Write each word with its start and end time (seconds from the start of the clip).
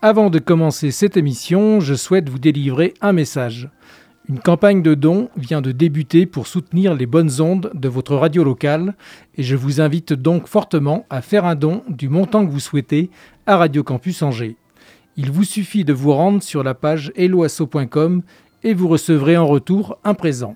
Avant 0.00 0.30
de 0.30 0.38
commencer 0.38 0.92
cette 0.92 1.16
émission, 1.16 1.80
je 1.80 1.94
souhaite 1.94 2.28
vous 2.28 2.38
délivrer 2.38 2.94
un 3.00 3.12
message. 3.12 3.68
Une 4.28 4.38
campagne 4.38 4.80
de 4.80 4.94
dons 4.94 5.28
vient 5.36 5.60
de 5.60 5.72
débuter 5.72 6.24
pour 6.24 6.46
soutenir 6.46 6.94
les 6.94 7.06
bonnes 7.06 7.40
ondes 7.40 7.72
de 7.74 7.88
votre 7.88 8.14
radio 8.14 8.44
locale 8.44 8.94
et 9.36 9.42
je 9.42 9.56
vous 9.56 9.80
invite 9.80 10.12
donc 10.12 10.46
fortement 10.46 11.04
à 11.10 11.20
faire 11.20 11.44
un 11.44 11.56
don 11.56 11.82
du 11.88 12.08
montant 12.08 12.46
que 12.46 12.52
vous 12.52 12.60
souhaitez 12.60 13.10
à 13.46 13.56
Radio 13.56 13.82
Campus 13.82 14.22
Angers. 14.22 14.54
Il 15.16 15.32
vous 15.32 15.42
suffit 15.42 15.84
de 15.84 15.92
vous 15.92 16.12
rendre 16.12 16.44
sur 16.44 16.62
la 16.62 16.74
page 16.74 17.10
helloasso.com 17.16 18.22
et 18.62 18.74
vous 18.74 18.86
recevrez 18.86 19.36
en 19.36 19.48
retour 19.48 19.98
un 20.04 20.14
présent. 20.14 20.54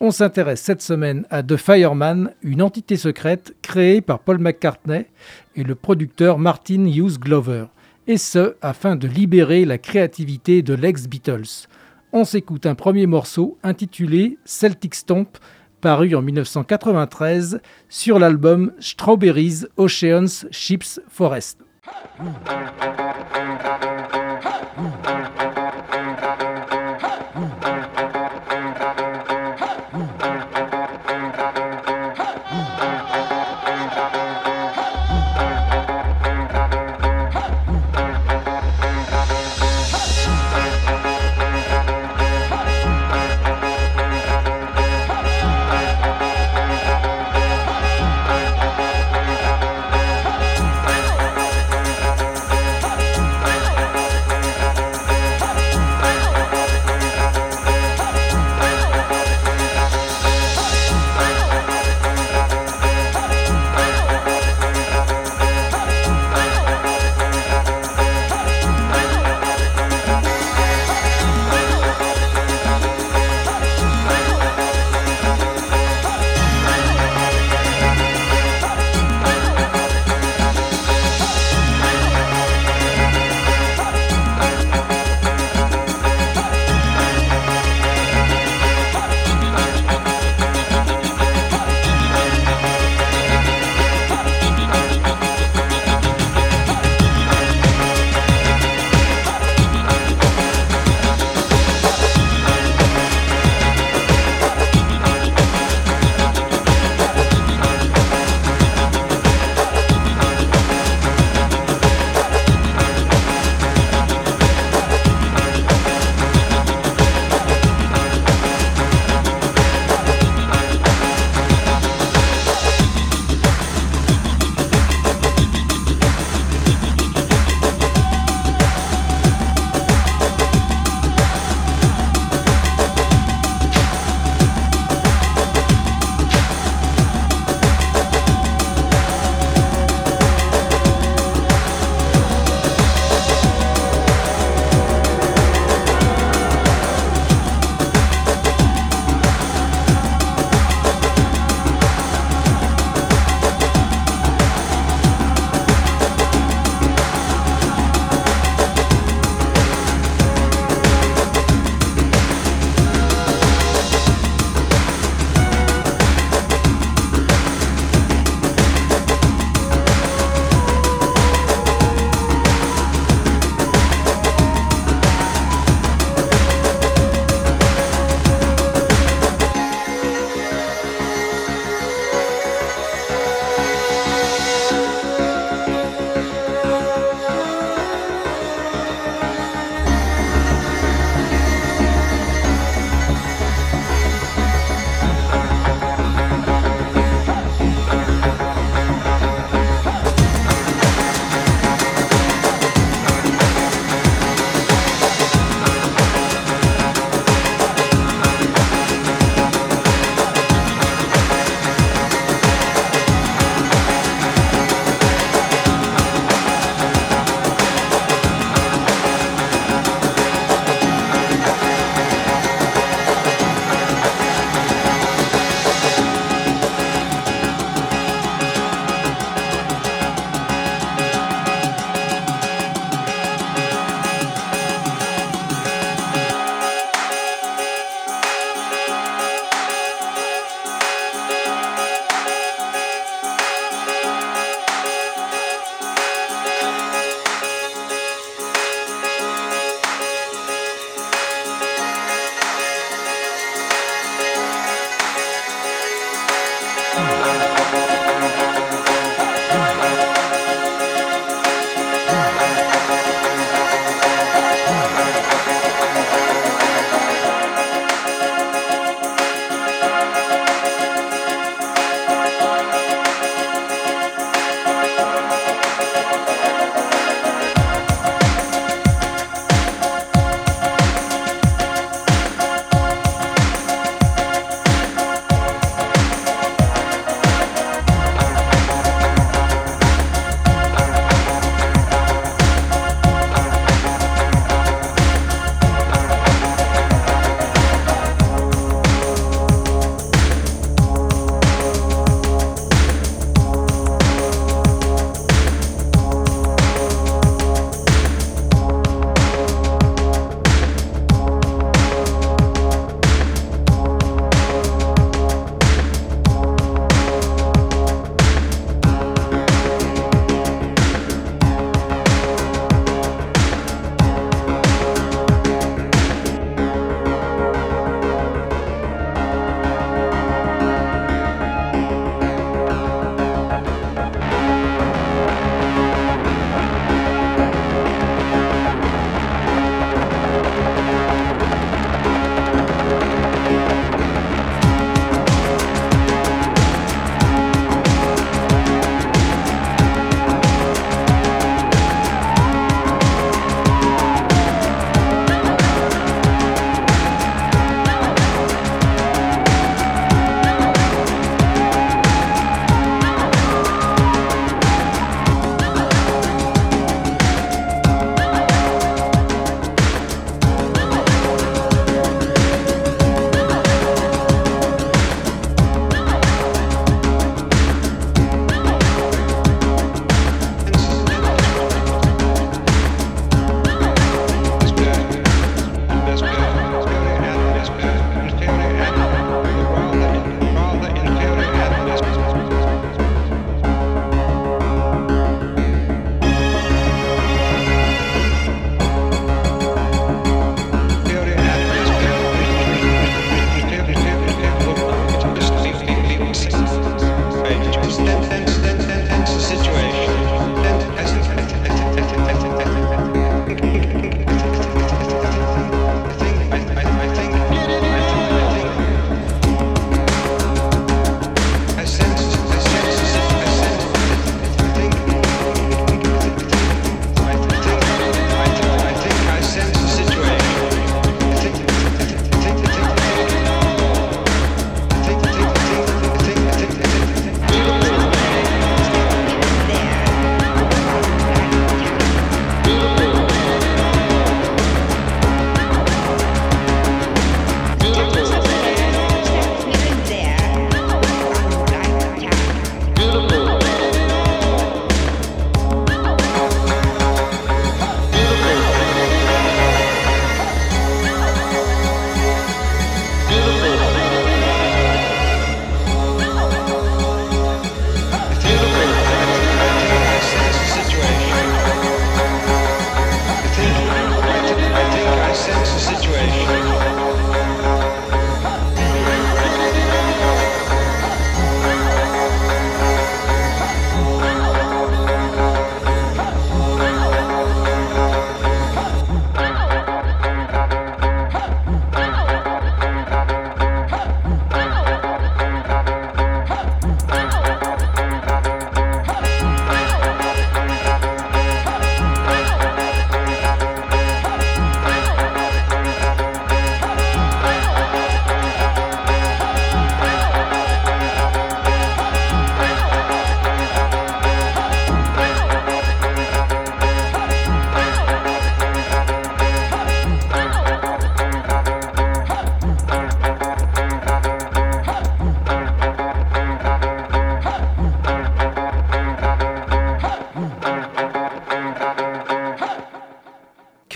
On 0.00 0.10
s'intéresse 0.10 0.60
cette 0.60 0.82
semaine 0.82 1.26
à 1.30 1.44
The 1.44 1.56
Fireman, 1.56 2.32
une 2.42 2.60
entité 2.60 2.96
secrète 2.96 3.54
créée 3.62 4.00
par 4.00 4.18
Paul 4.18 4.38
McCartney 4.38 5.06
et 5.54 5.62
le 5.62 5.76
producteur 5.76 6.40
Martin 6.40 6.86
Hughes 6.86 7.20
Glover, 7.20 7.66
et 8.06 8.18
ce 8.18 8.56
afin 8.62 8.96
de 8.96 9.08
libérer 9.08 9.64
la 9.64 9.78
créativité 9.78 10.62
de 10.62 10.74
l'ex-Beatles. 10.74 11.68
On 12.12 12.24
s'écoute 12.24 12.66
un 12.66 12.74
premier 12.74 13.06
morceau 13.06 13.58
intitulé 13.62 14.38
Celtic 14.44 14.94
Stomp, 14.94 15.38
paru 15.80 16.14
en 16.14 16.22
1993 16.22 17.60
sur 17.88 18.18
l'album 18.18 18.72
Strawberries, 18.78 19.64
Oceans, 19.76 20.46
Ships, 20.50 21.00
Forest. 21.08 21.60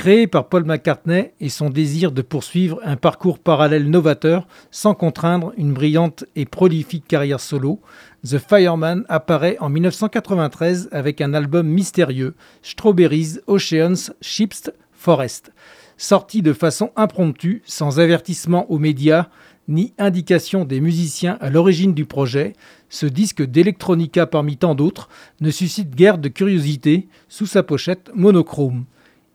Créé 0.08 0.26
par 0.26 0.48
Paul 0.48 0.64
McCartney 0.64 1.32
et 1.38 1.50
son 1.50 1.68
désir 1.68 2.12
de 2.12 2.22
poursuivre 2.22 2.80
un 2.82 2.96
parcours 2.96 3.38
parallèle 3.38 3.90
novateur 3.90 4.48
sans 4.70 4.94
contraindre 4.94 5.52
une 5.58 5.74
brillante 5.74 6.24
et 6.34 6.46
prolifique 6.46 7.06
carrière 7.06 7.40
solo, 7.40 7.78
The 8.26 8.38
Fireman 8.38 9.04
apparaît 9.10 9.58
en 9.60 9.68
1993 9.68 10.88
avec 10.92 11.20
un 11.20 11.34
album 11.34 11.68
mystérieux, 11.68 12.36
Strawberries, 12.62 13.40
Oceans, 13.48 14.14
Ships, 14.22 14.70
Forest. 14.92 15.52
Sorti 15.98 16.40
de 16.40 16.54
façon 16.54 16.90
impromptue, 16.96 17.60
sans 17.66 18.00
avertissement 18.00 18.64
aux 18.70 18.78
médias, 18.78 19.26
ni 19.68 19.92
indication 19.98 20.64
des 20.64 20.80
musiciens 20.80 21.36
à 21.42 21.50
l'origine 21.50 21.92
du 21.92 22.06
projet, 22.06 22.54
ce 22.88 23.04
disque 23.04 23.42
d'électronica 23.42 24.26
parmi 24.26 24.56
tant 24.56 24.74
d'autres 24.74 25.10
ne 25.42 25.50
suscite 25.50 25.94
guère 25.94 26.16
de 26.16 26.30
curiosité 26.30 27.08
sous 27.28 27.44
sa 27.44 27.62
pochette 27.62 28.10
monochrome 28.14 28.86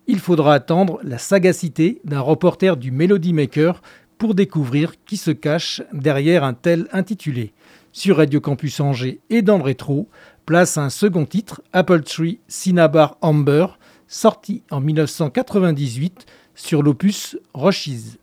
il 0.07 0.19
faudra 0.19 0.53
attendre 0.53 0.99
la 1.03 1.17
sagacité 1.17 2.01
d'un 2.03 2.19
reporter 2.19 2.77
du 2.77 2.91
Melody 2.91 3.33
Maker 3.33 3.81
pour 4.17 4.35
découvrir 4.35 4.93
qui 5.05 5.17
se 5.17 5.31
cache 5.31 5.81
derrière 5.91 6.43
un 6.43 6.53
tel 6.53 6.87
intitulé. 6.91 7.53
Sur 7.91 8.17
Radio 8.17 8.41
Campus 8.41 8.79
Angers 8.79 9.19
et 9.29 9.41
dans 9.41 9.57
le 9.57 9.63
rétro, 9.63 10.09
place 10.45 10.77
un 10.77 10.89
second 10.89 11.25
titre, 11.25 11.61
Apple 11.73 12.01
Tree 12.01 12.39
Cinnabar 12.47 13.17
Amber, 13.21 13.67
sorti 14.07 14.63
en 14.71 14.81
1998 14.81 16.25
sur 16.55 16.83
l'opus 16.83 17.37
Roches. 17.53 18.17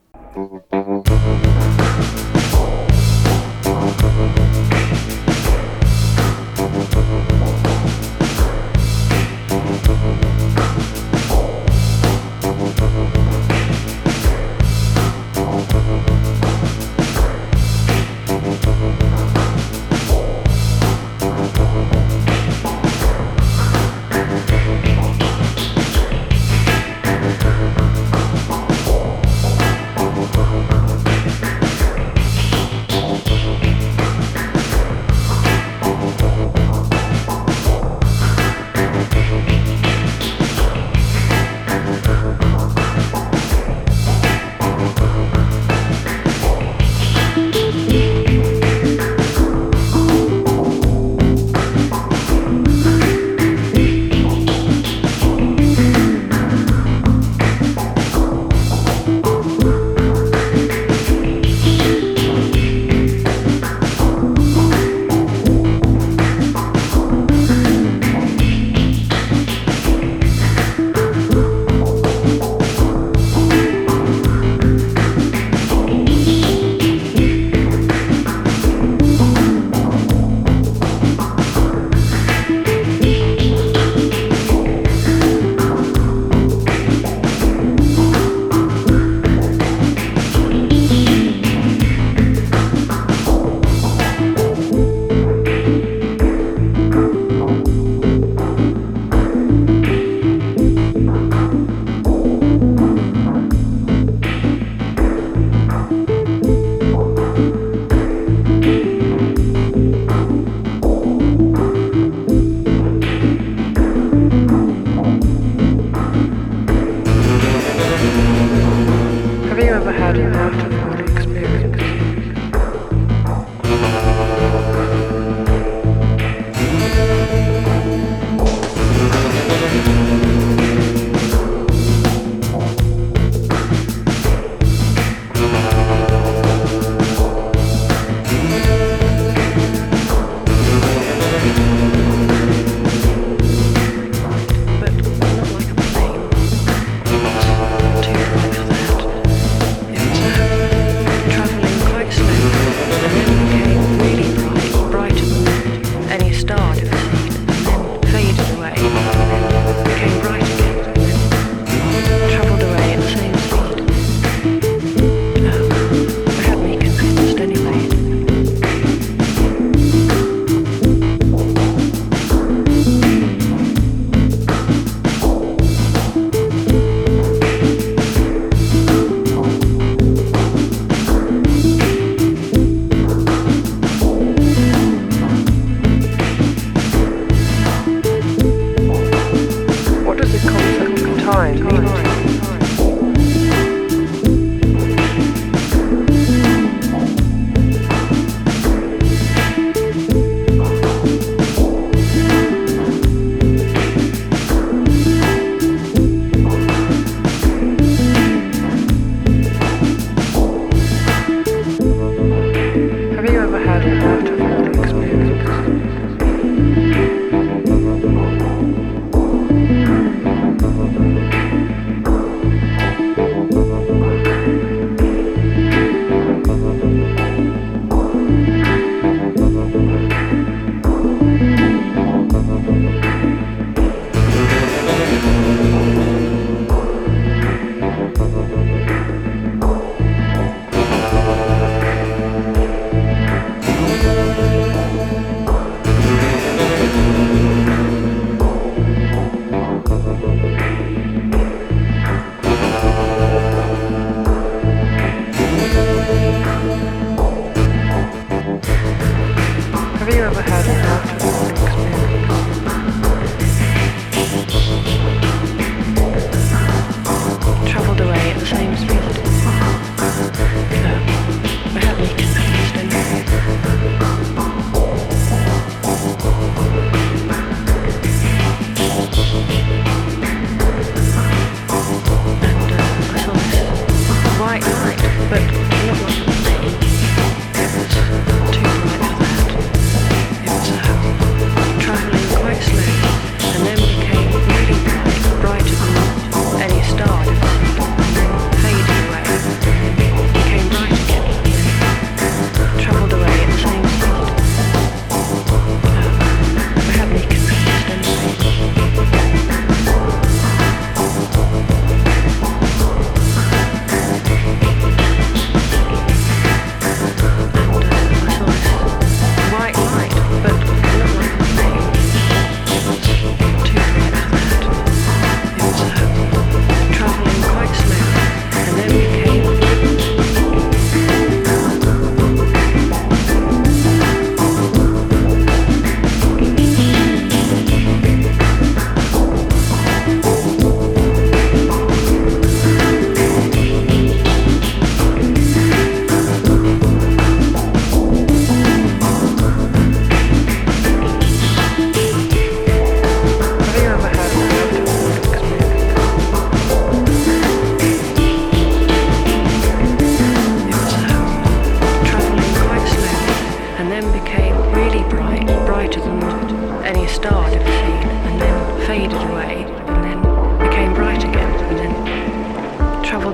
you 260.12 260.24
ever 260.24 260.42
had 260.42 260.89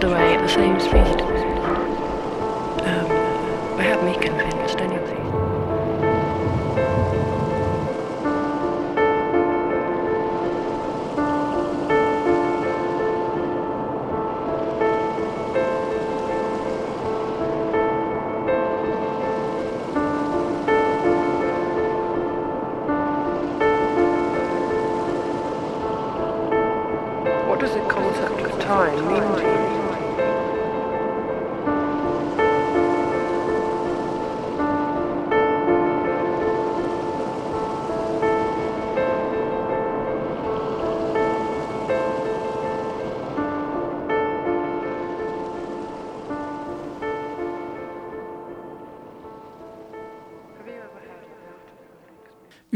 the 0.08 0.48
same 0.48 0.78
speed. 0.78 1.15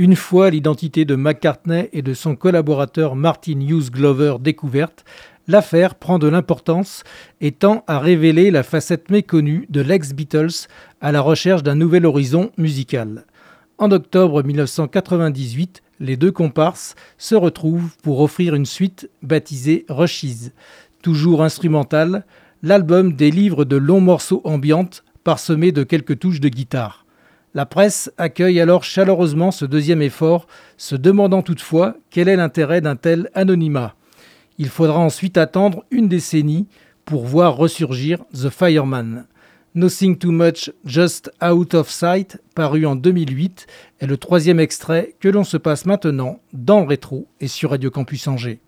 Une 0.01 0.17
fois 0.17 0.49
l'identité 0.49 1.05
de 1.05 1.15
McCartney 1.15 1.91
et 1.93 2.01
de 2.01 2.15
son 2.15 2.35
collaborateur 2.35 3.17
Martin 3.17 3.61
Hughes 3.61 3.91
Glover 3.91 4.37
découverte, 4.41 5.05
l'affaire 5.47 5.95
prend 5.95 6.19
de 6.19 6.27
l'importance 6.27 7.05
et 7.43 7.53
tend 7.53 7.85
à 7.87 7.99
révéler 7.99 8.51
la 8.51 8.63
facette 8.63 9.11
méconnue 9.11 9.67
de 9.69 9.83
l'ex-Beatles 9.83 10.69
à 11.03 11.13
la 11.13 11.21
recherche 11.21 11.63
d'un 11.63 11.75
nouvel 11.75 12.07
horizon 12.07 12.51
musical. 12.57 13.27
En 13.77 13.91
octobre 13.91 14.43
1998, 14.43 15.83
les 16.01 16.17
deux 16.17 16.33
comparses 16.33 16.95
se 17.19 17.35
retrouvent 17.35 17.95
pour 18.03 18.21
offrir 18.23 18.55
une 18.55 18.65
suite 18.65 19.11
baptisée 19.23 19.85
Rushes. 19.91 20.51
Toujours 21.03 21.43
instrumentale, 21.43 22.25
l'album 22.63 23.13
délivre 23.13 23.67
de 23.67 23.77
longs 23.77 24.01
morceaux 24.01 24.41
ambiantes 24.45 25.05
parsemés 25.25 25.73
de 25.73 25.83
quelques 25.83 26.19
touches 26.19 26.41
de 26.41 26.49
guitare. 26.49 27.05
La 27.53 27.67
presse 27.67 28.13
accueille 28.17 28.61
alors 28.61 28.85
chaleureusement 28.85 29.51
ce 29.51 29.65
deuxième 29.65 30.03
effort, 30.03 30.47
se 30.77 30.95
demandant 30.95 31.43
toutefois 31.43 31.97
quel 32.11 32.29
est 32.29 32.37
l'intérêt 32.37 32.81
d'un 32.81 32.97
tel 32.97 33.29
anonymat. 33.35 33.97
Il 34.59 34.69
faudra 34.69 34.99
ensuite 34.99 35.37
attendre 35.37 35.85
une 35.91 36.09
décennie 36.09 36.69
pour 37.05 37.27
voir 37.27 37.57
ressurgir 37.57 38.25
The 38.33 38.51
Fireman. 38.51 39.27
Nothing 39.75 40.19
Too 40.19 40.33
Much 40.33 40.71
Just 40.85 41.31
Out 41.43 41.75
of 41.75 41.91
Sight, 41.91 42.39
paru 42.55 42.87
en 42.87 42.97
2008, 42.97 43.67
est 44.01 44.07
le 44.07 44.17
troisième 44.17 44.61
extrait 44.61 45.15
que 45.19 45.29
l'on 45.29 45.45
se 45.45 45.57
passe 45.57 45.87
maintenant 45.87 46.41
dans 46.53 46.81
le 46.81 46.87
rétro 46.87 47.29
et 47.41 47.49
sur 47.49 47.71
Radio 47.71 47.91
Campus 47.91 48.29
Angers. 48.29 48.61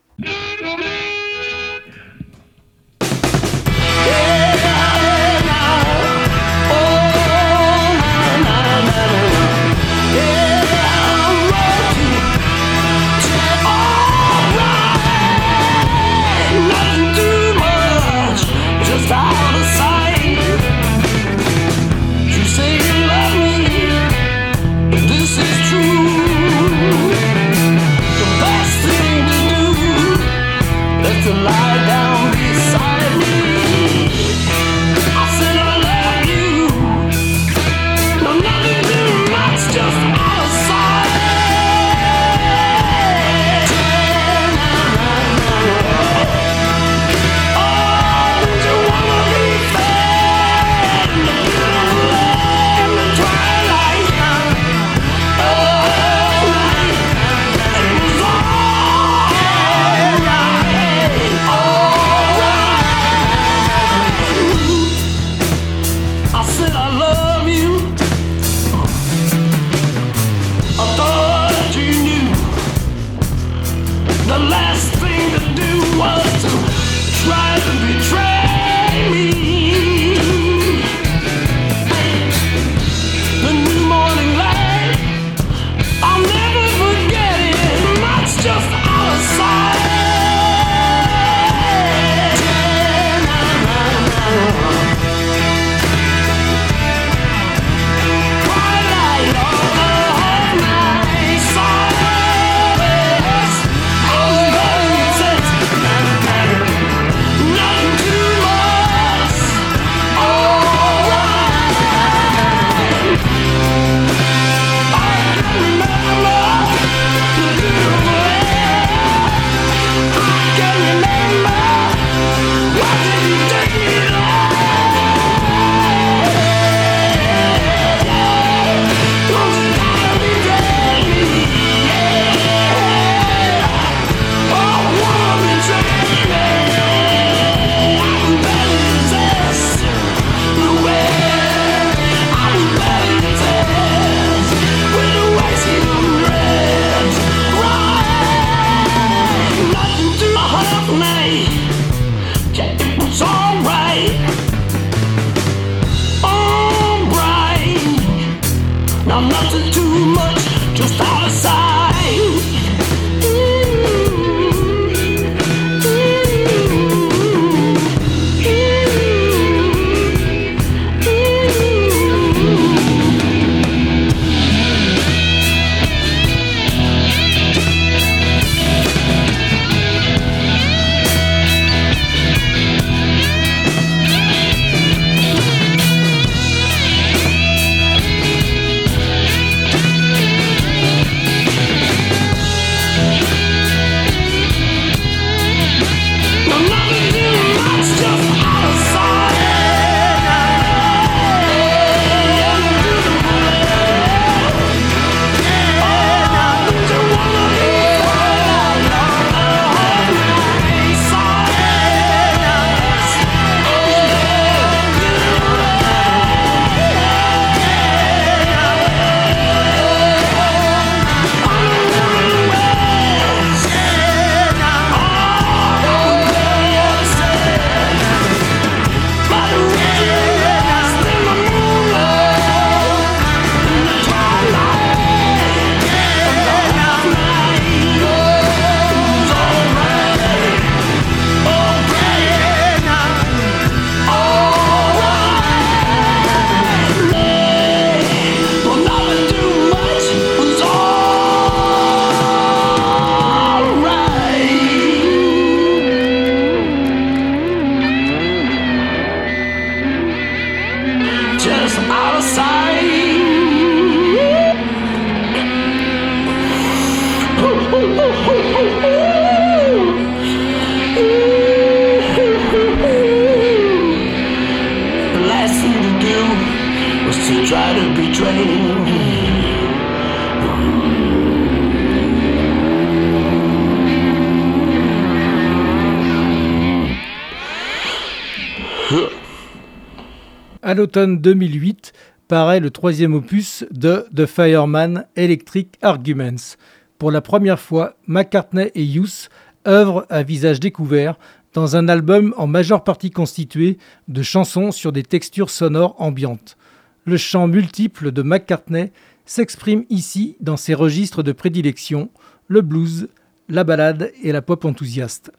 À 290.63 290.75
l'automne 290.75 291.21
2008 291.21 291.93
paraît 292.29 292.61
le 292.61 292.71
troisième 292.71 293.15
opus 293.15 293.65
de 293.71 294.07
The 294.15 294.27
Fireman 294.27 295.07
Electric 295.17 295.79
Arguments. 295.83 296.57
Pour 296.99 297.11
la 297.11 297.21
première 297.21 297.61
fois, 297.61 297.97
McCartney 298.07 298.71
et 298.75 298.85
Hughes 298.85 299.29
œuvrent 299.67 300.07
à 300.09 300.23
visage 300.23 300.61
découvert 300.61 301.19
dans 301.53 301.77
un 301.77 301.89
album 301.89 302.35
en 302.37 302.47
majeure 302.47 302.85
partie 302.85 303.11
constitué 303.11 303.79
de 304.09 304.23
chansons 304.23 304.73
sur 304.73 304.93
des 304.93 305.03
textures 305.03 305.51
sonores 305.51 305.97
ambiantes. 305.99 306.57
Le 307.05 307.17
chant 307.17 307.49
multiple 307.49 308.13
de 308.13 308.23
McCartney 308.23 308.93
s'exprime 309.27 309.85
ici 309.91 310.37
dans 310.41 310.57
ses 310.57 310.75
registres 310.75 311.23
de 311.23 311.33
prédilection, 311.33 312.11
le 312.47 312.61
blues, 312.61 313.09
la 313.49 313.65
ballade 313.65 314.13
et 314.23 314.33
la 314.33 314.43
pop 314.43 314.65
enthousiaste. 314.65 315.33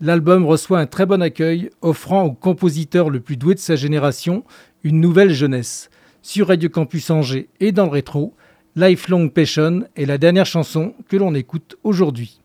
L'album 0.00 0.44
reçoit 0.44 0.80
un 0.80 0.86
très 0.86 1.06
bon 1.06 1.22
accueil, 1.22 1.70
offrant 1.80 2.24
au 2.24 2.32
compositeur 2.32 3.10
le 3.10 3.20
plus 3.20 3.36
doué 3.36 3.54
de 3.54 3.60
sa 3.60 3.76
génération 3.76 4.44
une 4.82 5.00
nouvelle 5.00 5.32
jeunesse. 5.32 5.88
Sur 6.20 6.48
Radio 6.48 6.68
Campus 6.68 7.10
Angers 7.10 7.48
et 7.60 7.70
dans 7.70 7.84
le 7.84 7.90
rétro, 7.90 8.34
Lifelong 8.76 9.30
Passion 9.30 9.84
est 9.94 10.06
la 10.06 10.18
dernière 10.18 10.46
chanson 10.46 10.94
que 11.08 11.16
l'on 11.16 11.34
écoute 11.34 11.76
aujourd'hui. 11.84 12.40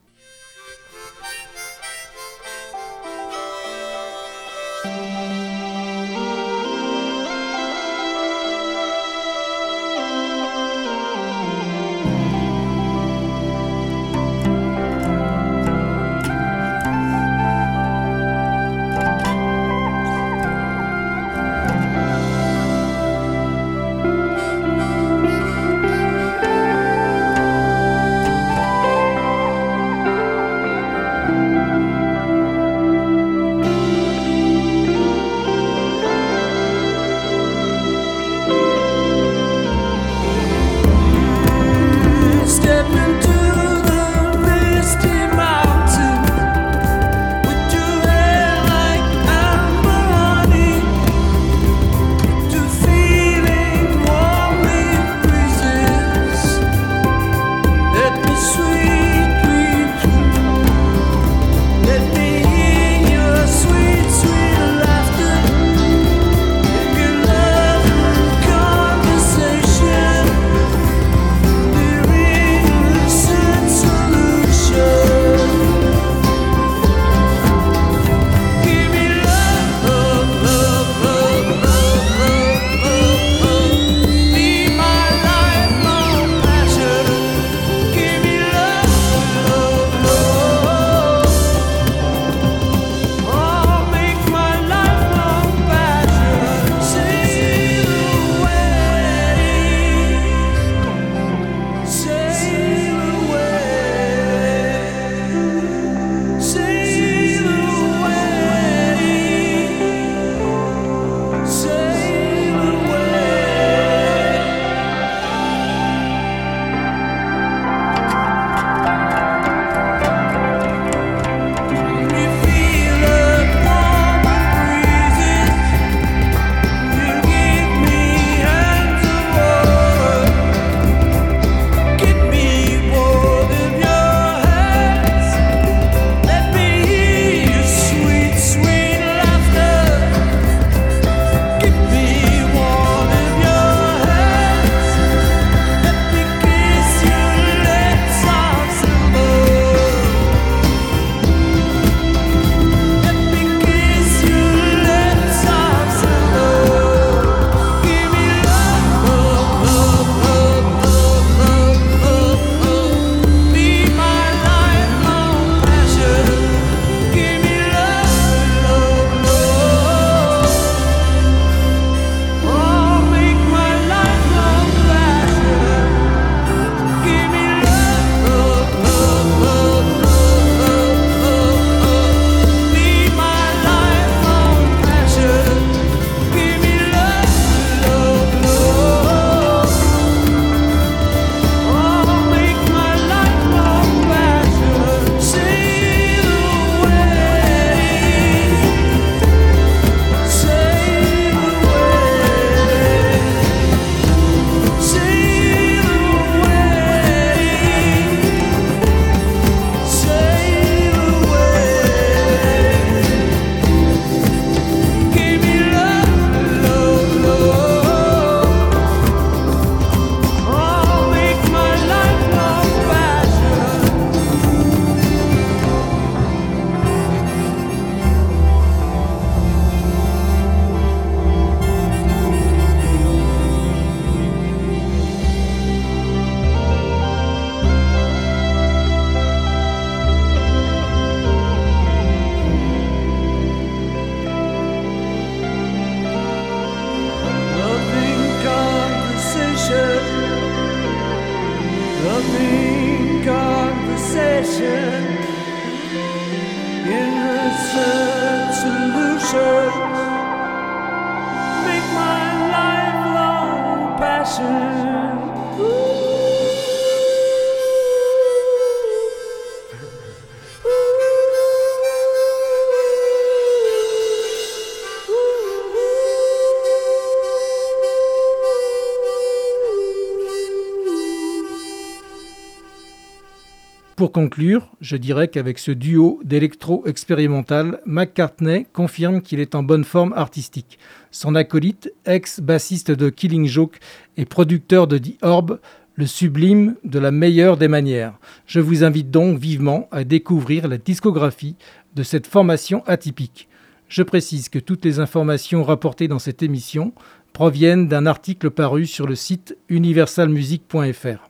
Pour 283.99 284.13
conclure, 284.13 284.69
je 284.79 284.95
dirais 284.95 285.27
qu'avec 285.27 285.59
ce 285.59 285.71
duo 285.71 286.21
d'électro 286.23 286.88
expérimental, 286.88 287.81
McCartney 287.85 288.65
confirme 288.71 289.21
qu'il 289.21 289.41
est 289.41 289.55
en 289.55 289.62
bonne 289.62 289.83
forme 289.83 290.13
artistique. 290.13 290.79
Son 291.12 291.35
acolyte, 291.35 291.91
ex-bassiste 292.05 292.91
de 292.91 293.09
Killing 293.09 293.45
Joke 293.45 293.77
et 294.15 294.23
producteur 294.23 294.88
de 294.88 294.99
The 294.99 295.17
Orb, 295.21 295.59
le 295.95 296.07
sublime 296.07 296.77
de 296.85 296.97
la 296.97 297.12
meilleure 297.12 297.57
des 297.57 297.67
manières. 297.67 298.17
Je 298.45 298.62
vous 298.62 298.85
invite 298.85 299.12
donc 299.12 299.38
vivement 299.38 299.89
à 299.91 300.05
découvrir 300.05 300.69
la 300.69 300.77
discographie 300.77 301.57
de 301.93 302.03
cette 302.03 302.27
formation 302.27 302.85
atypique. 302.88 303.49
Je 303.89 304.03
précise 304.03 304.47
que 304.47 304.59
toutes 304.59 304.85
les 304.85 305.01
informations 305.01 305.65
rapportées 305.65 306.07
dans 306.07 306.19
cette 306.19 306.41
émission 306.41 306.93
proviennent 307.33 307.89
d'un 307.89 308.05
article 308.05 308.49
paru 308.49 308.85
sur 308.85 309.07
le 309.07 309.15
site 309.15 309.57
universalmusic.fr. 309.67 311.29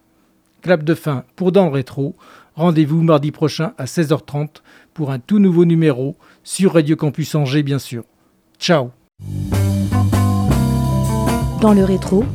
Clap 0.62 0.84
de 0.84 0.94
fin 0.94 1.24
pour 1.36 1.52
Dans 1.52 1.66
le 1.66 1.72
Rétro. 1.72 2.16
Rendez-vous 2.60 3.02
mardi 3.02 3.32
prochain 3.32 3.72
à 3.78 3.86
16h30 3.86 4.58
pour 4.94 5.12
un 5.12 5.20
tout 5.20 5.40
nouveau 5.40 5.64
numéro 5.64 6.18
sur 6.44 6.74
Radio 6.74 6.98
Campus 6.98 7.34
Angers, 7.36 7.64
bien 7.64 7.80
sûr. 7.80 8.04
Ciao 8.60 8.90
Dans 11.62 11.72
le 11.72 11.86
rétro, 11.86 12.26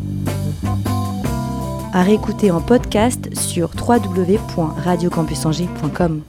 à 1.93 2.03
réécouter 2.03 2.51
en 2.51 2.63
podcast 2.63 3.29
sur 3.37 3.73
www.radiocampusangers.com. 3.87 6.23